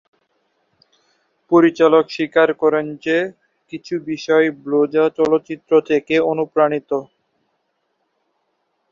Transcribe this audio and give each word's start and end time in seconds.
পরিচালক 1.51 2.05
স্বীকার 2.09 2.49
করেন 2.61 2.85
যে, 3.05 3.17
কিছু 3.71 3.93
বিষয় 4.07 4.45
"ব্লু 4.63 4.81
জ্যা" 4.87 5.05
চলচ্চিত্র 5.17 5.71
থেকে 5.89 6.15
অনুপ্রাণিত। 6.31 6.91